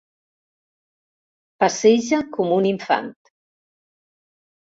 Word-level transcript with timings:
Passeja 1.63 2.21
com 2.37 2.55
un 2.55 2.65
infant. 2.71 3.11